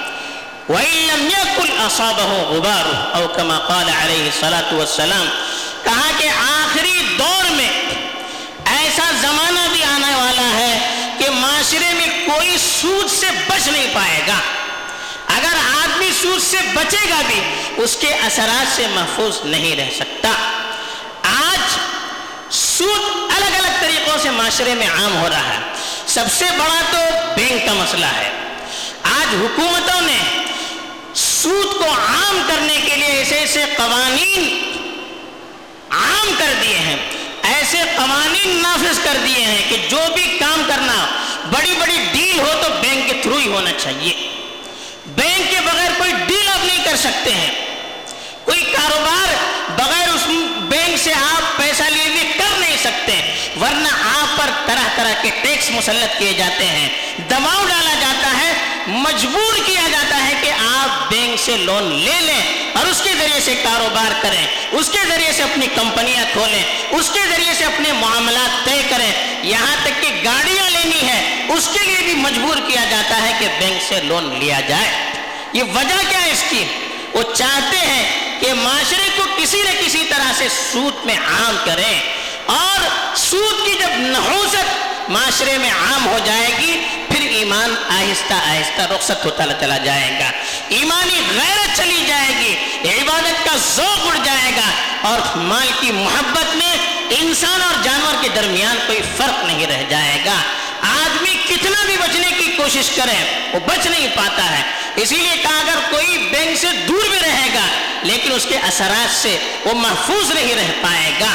وَإِن 0.70 1.08
لَمْ 1.08 1.26
يَكُلْ 1.26 1.70
أَصَابَهُ 1.86 2.56
غُبَارُ 2.56 3.16
او 3.16 3.28
كما 3.28 3.60
قال 3.60 3.90
علیہ 3.90 4.26
الصلاة 4.26 4.78
والسلام، 4.78 5.30
کہا 5.84 6.12
کہ 6.18 6.30
آخری 6.30 7.16
دور 7.20 7.52
میں 7.52 7.70
ایسا 8.66 9.12
زمانہ 9.22 9.60
بھی 9.72 9.84
آنے 9.84 10.16
والا 10.16 10.54
ہے 10.54 10.90
کہ 11.18 11.30
معاشرے 11.30 11.94
میں 11.94 12.08
کوئی 12.26 12.58
سود 12.82 13.12
سے 13.12 13.26
بچ 13.48 13.68
نہیں 13.68 13.88
پائے 13.94 14.22
گا۔ 14.28 14.38
اگر 15.28 15.56
آدمی 15.84 16.10
سود 16.22 16.42
سے 16.42 16.58
بچے 16.74 17.10
گا 17.10 17.22
بھی، 17.28 17.42
اس 17.78 17.98
کے 18.00 18.14
اثرات 18.14 18.76
سے 18.76 18.88
محفوظ 18.88 19.38
نہیں 19.44 19.76
رہ 19.76 19.96
سکتا۔ 19.96 20.30
آج 21.24 21.78
سود 22.54 23.32
الگ 23.38 23.56
الگ 23.56 23.78
طریقوں 23.80 24.18
سے 24.18 24.30
معاشرے 24.30 24.76
میں 24.76 24.88
عام 24.88 25.22
ہو 25.22 25.30
رہا 25.30 25.54
ہے۔ 25.54 25.60
سب 26.08 26.26
سے 26.38 26.46
بڑا 26.58 26.82
تو 26.92 26.98
بینک 27.36 27.66
کا 27.66 27.74
مسئلہ 27.74 28.06
ہے۔ 28.06 28.30
آج 29.04 29.36
حکومتوں 29.36 30.02
نے 30.02 30.41
سود 31.42 31.78
کو 31.78 31.86
عام 31.86 32.42
کرنے 32.48 32.80
کے 32.86 32.96
لیے 32.96 33.06
ایسے 33.06 33.36
ایسے 33.36 33.66
قوانین 33.78 34.44
عام 35.90 36.34
کر 36.38 36.54
دیے 36.62 36.78
ہیں، 36.78 36.96
ایسے 37.42 37.78
قوانین 37.96 38.60
نافذ 38.62 39.00
کر 39.04 39.18
دیے 39.24 39.46
ہیں 39.46 39.70
کہ 39.70 39.78
جو 39.90 40.00
بھی 40.14 40.38
کام 40.40 40.64
کرنا 40.68 41.06
بڑی 41.52 41.76
بڑی 41.80 41.98
ڈیل 42.12 42.40
ہو 42.40 42.52
تو 42.62 42.70
بینک 42.82 43.08
کے 43.08 43.14
تھرو 43.22 43.38
ہی 43.38 43.48
ہونا 43.48 43.72
چاہیے۔ 43.78 44.30
بینک 45.08 45.50
کے 45.50 45.58
بغیر 45.66 45.92
کوئی 45.98 46.12
ڈیل 46.28 46.48
آپ 46.50 46.66
نہیں 46.66 46.84
کر 46.84 46.96
سکتے 46.96 47.32
ہیں۔ 47.32 47.52
کوئی 48.46 48.64
کاروبار 48.64 49.34
بغیر 49.78 50.10
اس 50.10 50.28
طرح 54.96 55.04
طرح 55.04 55.22
کے 55.22 55.30
ٹیکس 55.42 55.70
مسلط 55.70 56.20
کیے 56.20 56.34
جاتے 56.34 56.66
ہیں۔ 56.66 56.90
دباؤ 57.30 57.66
ڈالا 57.66 57.94
جاتا 58.00 58.32
ہے، 58.42 58.54
مجبور 58.88 59.60
کیا 59.66 59.82
جاتا 59.92 60.28
ہے 60.28 60.34
کہ 60.42 60.52
آپ 60.52 61.10
بینک 61.10 61.40
سے 61.40 61.58
لون 61.58 61.84
لے 61.84 62.22
لیں 62.22 62.72
اور 62.74 62.86
اس 62.86 63.02
کے 63.04 63.10
ذریعے 63.20 63.40
سے 63.40 63.56
کاروبار 63.64 64.12
کریں، 64.22 64.48
اس 64.72 64.90
کے 64.90 64.98
ذریعے 65.08 65.32
سے 65.32 65.44
اپنی 65.44 65.68
کمپنیاں 65.76 66.26
کھولیں، 66.34 66.64
اس 66.90 67.10
کے 67.14 67.20
ذریعے 67.30 67.54
سے 67.54 67.66
اپنے 67.66 67.92
معاملات 67.92 68.66
طے 68.66 68.82
کریں۔ 68.90 69.12
یہاں 69.44 69.76
تک 69.84 70.02
کہ 70.02 70.22
گاڑیاں 70.26 70.70
لینی 70.70 71.08
ہے 71.08 71.46
اس 71.50 71.70
کے 71.74 71.80
لیے 71.86 71.98
بھی 72.00 72.14
مجبور 72.14 72.58
کیا 72.68 72.86
جاتا 72.90 73.22
ہے 73.22 73.32
کہ 73.40 73.48
بینک 73.60 73.82
سے 73.82 74.02
لون 74.04 74.40
لیا 74.40 74.60
جائے۔ 74.60 75.14
یہ 75.54 75.64
وجہ 75.64 76.10
کیا 76.10 76.22
ہے 76.22 76.32
اس 76.32 76.44
کی؟ 76.50 76.66
وہ 77.14 77.24
چاہتے 77.34 77.78
ہیں 77.78 78.32
کہ 78.40 78.54
معاشرے 78.54 79.10
کو 79.16 79.24
کسی 79.38 79.62
نہ 79.62 79.86
کسی 79.86 80.06
طرح 80.10 80.32
سے 80.38 80.48
سود 80.50 81.06
میں 81.06 81.18
عام 81.18 81.58
کریں۔ 81.66 82.02
اور 82.46 82.88
سود 83.16 83.66
کی 83.66 83.74
جب 83.80 83.90
نحوست 83.98 84.81
معاشرے 85.12 85.58
میں 85.58 85.72
عام 85.72 86.08
ہو 86.08 86.20
جائے 86.26 86.50
گی، 86.60 86.86
پھر 87.12 87.30
ایمان 87.30 87.76
آہستہ 87.90 88.34
آہستہ 88.34 88.82
رخصت 88.82 89.26
ہوتا 89.26 89.44
چلا 89.60 89.78
جائے 89.78 90.20
گا۔ 90.20 90.32
ایمانی 90.70 91.22
غیرت 91.36 91.78
چلی 91.78 92.06
جائے 92.08 92.36
گی، 92.40 92.56
عبادت 92.90 93.46
کا 93.46 93.58
ذوق 93.76 94.08
اڑ 94.08 94.18
جائے 94.24 94.52
گا۔ 94.56 94.72
اور 95.02 95.38
مال 95.38 95.68
کی 95.80 95.92
محبت 95.92 96.56
میں 96.56 96.78
انسان 97.10 97.62
اور 97.62 97.84
جانور 97.84 98.24
کے 98.24 98.30
درمیان 98.36 98.78
کوئی 98.88 99.02
فرق 99.18 99.46
نہیں 99.46 99.68
رہ 99.68 99.84
جائے 99.90 100.22
گا۔ 100.26 100.36
آدمی 100.82 101.36
کتنا 101.50 101.86
بھی 101.86 101.98
بچنے 101.98 102.28
کی 102.38 102.52
کوشش 102.58 102.90
کرے، 102.90 103.50
وہ 103.54 103.60
بچ 103.60 103.88
نہیں 103.88 104.08
پاتا 104.16 104.58
ہے۔ 104.58 104.64
اسی 104.96 105.16
لیے 105.16 105.42
کہا، 105.42 105.60
اگر 105.60 105.92
کوئی 105.92 106.18
بینک 106.18 106.58
سے 106.58 106.68
دور 106.88 107.10
بھی 107.10 107.20
رہے 107.20 107.50
گا، 107.54 107.68
لیکن 108.04 108.32
اس 108.32 108.46
کے 108.50 108.58
اثرات 108.58 109.22
سے 109.22 109.38
وہ 109.66 109.74
محفوظ 109.74 110.32
نہیں 110.32 110.56
رہ 110.56 110.72
پائے 110.82 111.12
گا۔ 111.20 111.32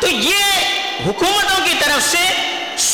تو 0.00 0.08
یہ 0.08 0.44
حکومتوں 1.06 1.66
کی 1.66 1.74
طرف 1.78 2.10
سے 2.10 2.45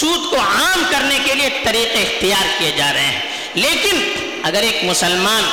سود 0.03 0.31
کو 0.31 0.37
عام 0.37 0.85
کرنے 0.91 1.19
کے 1.25 1.35
لیے 1.35 1.49
طریقے 1.65 2.03
اختیار 2.03 2.45
کیے 2.59 2.73
جا 2.73 2.93
رہے 2.93 3.07
ہیں۔ 3.07 3.21
لیکن 3.55 4.13
اگر 4.43 4.63
ایک 4.63 4.85
مسلمان 4.85 5.51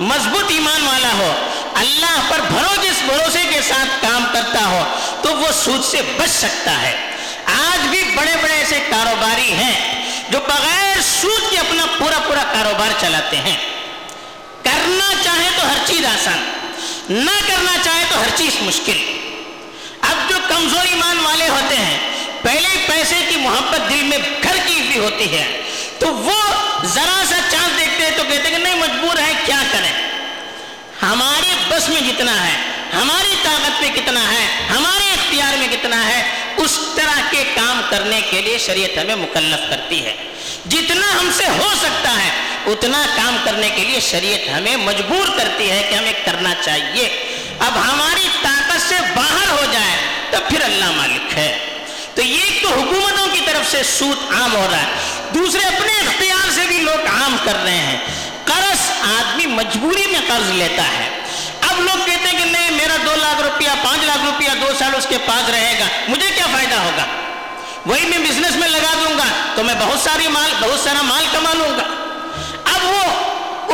مضبوط 0.00 0.44
ایمان 0.48 0.86
والا 0.86 1.12
ہو، 1.12 1.50
اللہ 1.74 2.20
پر 2.28 2.40
بھروس 2.40 3.02
بھروسے 3.06 3.42
کے 3.50 3.60
ساتھ 3.62 4.02
کام 4.02 4.24
کرتا 4.32 4.66
ہو، 4.66 4.84
تو 5.22 5.36
وہ 5.36 5.46
سود 5.64 5.84
سے 5.84 6.02
بچ 6.16 6.30
سکتا 6.30 6.82
ہے۔ 6.82 7.10
آج 7.44 7.86
بھی 7.86 8.02
بڑے 8.14 8.32
بڑے 8.42 8.54
ایسے 8.54 8.80
کاروباری 8.90 9.52
ہیں 9.52 10.04
جو 10.30 10.38
بغیر 10.40 10.96
سود 11.20 11.50
کے 11.50 11.58
اپنا 11.58 11.86
پورا 11.98 12.18
پورا 12.18 12.42
کاروبار 12.52 12.90
چلاتے 13.00 13.36
ہیں۔ 13.36 13.56
کرنا 14.62 15.12
چاہے 15.24 15.48
تو 15.56 15.68
ہر 15.70 15.76
چیز 15.86 16.04
آسان، 16.04 16.68
نہ 17.10 17.48
کرنا 17.48 17.72
چاہے 17.82 18.04
تو 18.12 18.20
ہر 18.20 18.28
چیز 18.36 18.56
مشکل۔ 18.60 18.98
اب 20.00 20.30
جو 20.30 20.36
کمزور 20.48 20.86
ایمان 20.86 21.18
والے 21.18 21.48
ہوتے 21.48 21.76
ہیں 21.76 22.17
پہلے 22.42 22.68
پیسے 22.86 23.14
کی 23.28 23.36
محبت 23.36 23.90
دل 23.90 24.02
میں 24.02 24.18
گھر 24.42 24.56
کی 24.66 24.80
بھی 24.82 24.98
ہوتی 24.98 25.38
ہے، 25.38 25.62
تو 25.98 26.14
وہ 26.14 26.42
ذرا 26.84 27.22
سا 27.28 27.36
چاند 27.50 27.78
دیکھتے 27.80 28.04
ہیں 28.04 28.16
تو 28.16 28.22
کہتے 28.22 28.48
ہیں 28.48 28.50
کہ 28.50 28.62
نہیں، 28.62 28.74
مجبور 28.74 29.18
ہے، 29.18 29.32
کیا 29.46 29.62
کریں؟ 29.72 29.92
ہمارے 31.02 31.54
بس 31.68 31.88
میں 31.88 32.00
جتنا 32.00 32.46
ہے، 32.46 32.56
ہماری 32.94 33.34
طاقت 33.42 33.80
میں 33.80 33.90
کتنا 33.94 34.32
ہے، 34.32 34.46
ہمارے 34.70 35.10
اختیار 35.12 35.56
میں 35.58 35.68
کتنا 35.68 36.06
ہے، 36.06 36.22
اس 36.56 36.78
طرح 36.96 37.20
کے 37.30 37.44
کام 37.54 37.80
کرنے 37.90 38.20
کے 38.30 38.42
لیے 38.42 38.58
شریعت 38.58 38.98
ہمیں 38.98 39.16
مکلف 39.16 39.70
کرتی 39.70 40.04
ہے۔ 40.04 40.14
جتنا 40.66 41.06
ہم 41.20 41.30
سے 41.36 41.44
ہو 41.48 41.68
سکتا 41.80 42.24
ہے، 42.24 42.30
اتنا 42.66 43.06
کام 43.16 43.36
کرنے 43.44 43.70
کے 43.70 43.84
لیے 43.84 44.00
شریعت 44.00 44.48
ہمیں 44.48 44.76
مجبور 44.76 45.38
کرتی 45.38 45.70
ہے 45.70 45.86
کہ 45.90 45.94
ہمیں 45.94 46.12
کرنا 46.24 46.54
چاہیے۔ 46.64 47.08
اب 47.58 47.78
ہماری 47.78 48.28
طاقت 48.42 48.88
سے 48.88 48.94
باہر 49.14 49.48
ہو 49.50 49.64
جائے 49.72 49.96
تو 50.30 50.38
پھر 50.48 50.62
اللہ 50.62 50.90
مالک 50.90 51.38
ہے۔ 51.38 51.67
تو 52.18 52.24
یہ 52.24 52.62
تو 52.62 52.68
حکومتوں 52.68 53.26
کی 53.32 53.40
طرف 53.46 53.70
سے 53.70 53.82
سود 53.82 54.34
عام 54.34 54.56
ہو 54.56 54.68
رہا 54.70 54.78
ہے۔ 54.78 54.86
دوسرے 55.34 55.62
اپنے 55.62 55.92
اختیار 55.92 56.50
سے 56.50 56.60
بھی 56.68 56.78
لوگ 56.78 57.06
عام 57.06 57.36
کر 57.44 57.56
رہے 57.64 57.78
ہیں۔ 57.78 57.98
قرض 58.44 58.90
آدمی 58.90 59.46
مجبوری 59.46 60.06
میں 60.06 60.20
قرض 60.26 60.50
لیتا 60.50 60.82
ہے۔ 60.82 61.20
اب 61.68 61.80
لوگ 61.80 62.06
کہتے 62.06 62.28
ہیں 62.28 62.38
کہ 62.38 62.44
نہیں، 62.44 62.70
میرا 62.70 62.96
دو 63.06 63.14
لاکھ 63.14 63.42
روپیہ، 63.42 63.68
پانچ 63.84 64.04
لاکھ 64.04 64.24
روپیہ 64.24 64.48
دو 64.60 64.66
سال 64.78 64.94
اس 64.96 65.06
کے 65.08 65.18
پاس 65.26 65.50
رہے 65.50 65.76
گا۔ 65.80 65.84
مجھے 66.08 66.28
کیا 66.34 66.46
فائدہ 66.52 66.74
ہوگا؟ 66.74 67.04
وہی 67.86 68.04
میں 68.04 68.18
بزنس 68.18 68.56
میں 68.56 68.68
لگا 68.68 68.94
دوں 69.04 69.18
گا 69.18 69.24
تو 69.54 69.64
میں 69.64 69.74
بہت 69.78 69.98
ساری 69.98 70.28
مال، 70.28 70.50
بہت 70.60 70.80
سارا 70.80 71.02
مال 71.02 71.24
کما 71.32 71.52
لوں 71.52 71.70
گا۔ 71.70 71.82
اب 72.64 72.84
وہ 72.84 73.04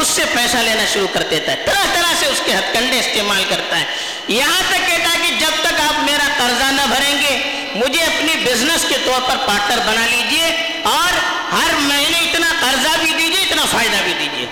اس 0.00 0.06
سے 0.06 0.22
پیسہ 0.34 0.56
لینا 0.56 0.84
شروع 0.92 1.08
کر 1.12 1.22
دیتا 1.30 1.52
ہے۔ 1.52 1.62
طرح 1.66 1.94
طرح 1.94 2.14
سے 2.18 2.26
اس 2.26 2.40
کے 2.44 2.54
ہتھ 2.54 2.74
کنڈے 2.74 2.98
استعمال 2.98 3.44
کرتا 3.48 3.80
ہے۔ 3.80 3.84
یہاں 4.28 4.62
تک 4.68 4.86
کہتا 4.86 5.08
ہے 5.12 5.28
کہ 5.28 5.34
جب 5.40 5.50
تک 5.62 5.80
آپ 5.80 6.04
میرا 6.04 6.28
قرضہ 6.38 6.72
نہ 6.72 6.82
بھریں 6.88 7.22
گے 7.22 7.60
مجھے 7.75 8.02
اپنی 8.02 8.33
بزنس 8.45 8.85
کے 8.88 8.95
طور 9.04 9.21
پر 9.21 9.37
پارٹنر 9.47 9.78
بنا 9.87 10.07
لیجیے 10.07 10.47
اور 10.85 11.12
ہر 11.52 11.75
مہینے 11.75 12.19
اتنا 12.19 12.52
قرضہ 12.61 12.88
بھی 13.02 13.11
دیجیے، 13.11 13.43
اتنا 13.43 13.62
فائدہ 13.71 13.97
بھی 14.04 14.12
دیجیے۔ 14.19 14.47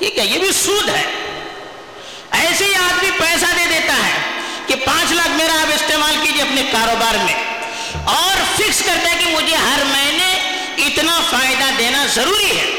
یہ 0.00 0.10
کیا؟ 0.10 0.22
یہ 0.22 0.38
بھی 0.38 0.52
سود 0.52 0.88
ہے۔ 0.88 1.02
ایسے 2.30 2.64
ہی 2.64 2.74
آدمی 2.74 3.10
پیسہ 3.10 3.46
دے 3.56 3.64
دیتا 3.70 3.94
ہے 3.94 4.18
کہ 4.66 4.74
پانچ 4.74 5.12
لاکھ 5.12 5.28
میرا 5.28 5.52
آپ 5.52 5.72
استعمال 5.74 6.16
کیجیے 6.22 6.42
اپنے 6.42 6.62
کاروبار 6.72 7.14
میں۔ 7.14 7.34
اور 8.04 8.36
فکس 8.56 8.82
کرتا 8.84 9.10
ہے 9.10 9.16
کہ 9.18 9.30
مجھے 9.30 9.56
ہر 9.56 9.84
مہینے 9.84 10.32
اتنا 10.78 11.20
فائدہ 11.30 11.64
دینا 11.78 12.06
ضروری 12.06 12.58
ہے۔ 12.58 12.70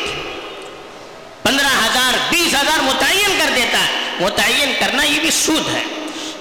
پندرہ 1.43 1.67
ہزار، 1.67 2.13
بیس 2.29 2.53
ہزار 2.53 2.79
متعین 2.81 3.39
کر 3.39 3.51
دیتا 3.55 3.77
ہے۔ 3.77 3.93
متعین 4.19 4.73
کرنا 4.79 5.03
یہ 5.03 5.19
بھی 5.19 5.31
سود 5.31 5.75
ہے 5.75 5.83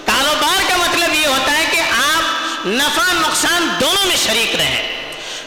کاروبار 0.04 0.62
کا 0.68 0.76
مطلب 0.76 1.14
یہ 1.14 1.26
ہوتا 1.26 1.58
ہے 1.58 1.64
کہ 1.70 1.80
آپ 1.80 2.24
نفع 2.66 3.12
نقصان 3.12 3.68
دونوں 3.80 4.06
میں 4.06 4.16
شریک 4.16 4.56
رہیں 4.56 4.82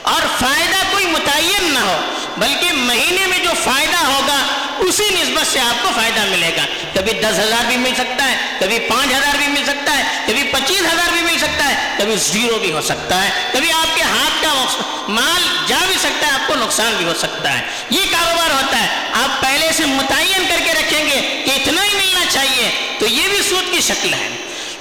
اور 0.01 0.21
فائدہ 0.39 0.75
کوئی 0.91 1.05
متعین 1.05 1.73
نہ 1.73 1.79
ہو، 1.79 2.01
بلکہ 2.37 2.73
مہینے 2.73 3.27
میں 3.27 3.39
جو 3.39 3.49
فائدہ 3.63 3.97
ہوگا، 3.97 4.47
اسی 4.77 5.03
نسبت 5.09 5.47
سے 5.47 5.59
آپ 5.59 5.83
کو 5.83 5.89
فائدہ 5.95 6.25
ملے 6.25 6.51
گا۔ 6.57 6.65
کبھی 6.93 7.11
دس 7.11 7.39
ہزار 7.39 7.65
بھی 7.67 7.77
مل 7.77 7.93
سکتا 7.97 8.31
ہے، 8.31 8.37
کبھی 8.59 8.79
پانچ 8.79 9.11
ہزار 9.11 9.35
بھی 9.37 9.47
مل 9.47 9.63
سکتا 9.67 9.97
ہے، 9.97 10.03
کبھی 10.27 10.43
پچیس 10.43 10.81
ہزار 10.81 11.11
بھی 11.11 11.21
مل 11.21 11.37
سکتا 11.37 11.63
ہے، 11.69 11.95
کبھی 11.97 12.15
زیرو 12.15 12.59
بھی 12.59 12.71
ہو 12.71 12.81
سکتا 12.81 13.23
ہے۔ 13.23 13.29
کبھی 13.53 13.71
آپ 13.71 13.95
کے 13.95 14.01
ہاتھ 14.01 14.43
کا 14.43 14.65
مال 15.07 15.43
جا 15.67 15.79
بھی 15.87 15.95
سکتا 15.95 16.27
ہے، 16.27 16.31
آپ 16.31 16.47
کو 16.47 16.55
نقصان 16.55 16.93
بھی 16.97 17.05
ہو 17.05 17.13
سکتا 17.13 17.59
ہے۔ 17.59 17.61
یہ 17.89 18.01
کاروبار 18.11 18.51
ہوتا 18.51 18.79
ہے۔ 18.81 18.87
آپ 19.13 19.41
پہلے 19.41 19.71
سے 19.71 19.85
متعین 19.85 20.45
کر 20.49 20.57
کے 20.65 20.73
رکھیں 20.73 21.05
گے 21.05 21.43
کہ 21.45 21.51
اتنا 21.55 21.83
ہی 21.83 21.93
ملنا 21.93 22.25
چاہیے، 22.29 22.95
تو 22.99 23.07
یہ 23.07 23.27
بھی 23.27 23.41
سود 23.49 23.73
کی 23.73 23.81
شکل 23.81 24.13
ہے۔ 24.13 24.29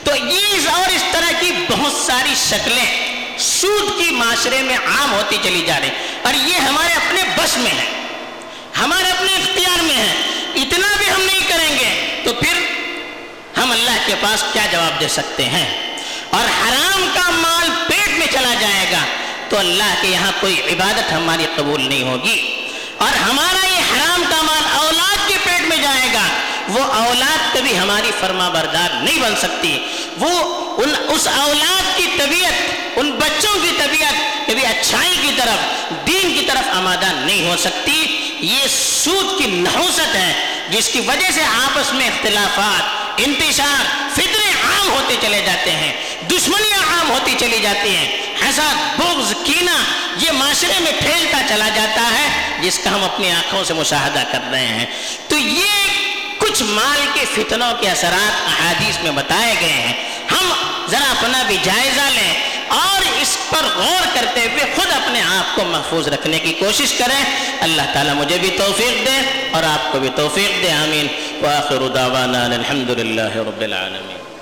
تو 0.07 0.17
یہ 0.17 0.69
اور 0.71 0.93
اس 0.93 1.05
طرح 1.13 1.41
کی 1.41 1.53
بہت 1.69 1.93
ساری 1.93 2.35
شکلیں 2.49 3.17
سود 3.39 3.99
کی 3.99 4.11
معاشرے 4.11 4.63
میں 4.63 4.77
عام 4.77 5.13
ہوتی 5.13 5.37
چلی 5.43 5.65
جا 5.67 5.81
رہی 5.81 5.89
اور 6.23 6.35
یہ 6.35 6.55
ہمارے 6.55 6.93
اپنے 6.93 7.23
بس 7.37 7.57
میں 7.57 7.71
ہے۔ 7.71 8.03
ہمارے 8.79 9.11
اپنے 9.11 9.35
اختیار 9.35 9.83
میں 9.83 9.95
ہے۔ 9.95 10.15
اتنا 10.55 10.87
بھی 10.99 11.11
ہم 11.11 11.21
نہیں 11.21 11.41
کریں 11.49 11.79
گے 11.79 12.21
تو 12.25 12.35
پھر 12.35 12.53
ہم 13.59 13.71
اللہ 13.71 13.99
کے 14.07 14.15
پاس 14.21 14.45
کیا 14.53 14.67
جواب 14.73 15.01
دے 15.01 15.09
سکتے 15.09 15.45
ہیں؟ 15.45 15.97
اور 16.31 16.45
حرام 16.45 17.09
کا 17.15 17.31
مال 17.31 17.71
پیٹ 17.89 18.19
میں 18.19 18.27
چلا 18.27 18.55
جائے 18.61 18.87
گا 18.93 19.05
تو 19.49 19.59
اللہ 19.59 19.95
کے 20.01 20.09
یہاں 20.09 20.33
کوئی 20.41 20.63
عبادت 20.73 21.13
ہماری 21.13 21.47
قبول 21.57 21.89
نہیں 21.89 22.03
ہوگی۔ 22.03 22.69
اور 22.99 23.17
ہمارا 23.17 23.67
یہ 23.67 23.81
حرام 23.81 24.23
کا 24.31 24.43
مال 24.43 24.63
اولاد 24.79 25.29
کے 25.29 25.35
پیٹ 25.45 25.61
میں 25.61 25.77
جائے 25.77 26.09
گا 26.15 26.29
وہ 26.69 26.83
اولاد 26.83 27.55
کبھی 27.55 27.79
ہماری 27.79 28.11
فرما 28.21 28.49
بردار 28.49 29.03
نہیں 29.03 29.21
بن 29.21 29.37
سکتی۔ 29.37 29.87
وہ 30.19 30.31
ان 30.83 30.95
اس 31.09 31.29
اولاد 31.29 31.99
کی 31.99 32.07
طبیعت، 32.19 32.63
ان 32.97 33.11
بچوں 33.11 33.55
کی 33.63 33.71
طبیعت 33.79 34.47
کبھی 34.47 34.67
اچھائی 34.67 35.17
کی 35.23 35.31
طرف، 35.37 35.91
دین 36.07 36.35
کی 36.35 36.45
طرف 36.49 36.77
آمادہ 36.77 37.07
نہیں 37.15 37.51
ہو 37.51 37.57
سکتی۔ 37.57 38.07
یہ 38.41 38.67
سود 39.05 39.39
کی 39.39 39.47
نحوست 39.47 40.15
ہے، 40.15 40.63
جس 40.71 40.89
کی 40.89 41.01
وجہ 41.01 41.31
سے 41.35 41.43
آپس 41.43 41.93
میں 41.93 42.09
اختلافات، 42.09 43.11
انتشار 43.17 43.85
فطرے 44.13 44.51
عام 44.65 44.91
ہوتے 44.91 45.17
چلے 45.23 45.43
جاتے 45.47 45.71
ہیں، 45.71 45.93
دشمنیاں 46.31 46.79
عام 46.79 47.11
ہوتی 47.11 47.35
چلی 47.39 47.59
جاتی 47.63 47.97
ہیں۔ 47.97 48.23
حسد 48.43 49.01
بغض، 49.01 49.35
کینہ، 49.45 49.85
یہ 50.19 50.33
معاشرے 50.33 50.81
میں 50.81 50.93
پھیلتا 51.01 51.39
چلا 51.49 51.69
جاتا 51.69 52.03
ہے، 52.03 52.59
جس 52.61 52.81
کا 52.85 52.95
ہم 52.95 53.05
اپنی 53.05 53.31
آنکھوں 53.31 53.65
سے 53.65 53.75
مشاہدہ 53.75 54.23
کر 54.33 54.39
رہے 54.51 54.67
ہیں۔ 54.67 54.87
تو 55.29 55.39
یہ 55.39 55.76
کچھ 56.57 56.63
مال 56.63 57.07
کے 57.15 57.25
فتنوں 57.35 57.75
کے 57.81 57.91
اثرات 57.91 58.33
احادیث 58.47 58.99
میں 59.03 59.11
بتائے 59.11 59.55
گئے 59.61 59.69
ہیں۔ 59.69 59.93
ہم 60.33 60.53
ذرا 60.91 61.11
اپنا 61.11 61.43
بھی 61.47 61.57
جائزہ 61.63 62.01
لیں 62.01 62.35
اور 62.69 63.21
اس 63.21 63.37
پر 63.51 63.65
غور 63.77 64.07
کرتے 64.15 64.41
ہوئے 64.41 64.73
خود 64.77 64.87
اپنے 64.93 65.23
آپ 65.23 65.57
کو 65.57 65.65
محفوظ 65.65 66.09
رکھنے 66.09 66.39
کی 66.39 66.53
کوشش 66.53 66.93
کریں۔ 66.93 67.25
اللہ 67.61 67.83
تعالیٰ 67.93 68.15
مجھے 68.15 68.39
بھی 68.39 68.51
توفیق 68.51 69.07
دے 69.07 69.49
اور 69.53 69.63
آپ 69.63 69.93
کو 69.93 69.99
بھی 69.99 70.09
توفیق 70.17 70.63
دے، 70.63 70.73
آمین۔ 70.73 71.07
وآخر 71.43 71.89
دعوانا 71.95 72.45
الحمدللہ 72.45 73.37
رب 73.37 73.61
العالمین۔ 73.61 74.36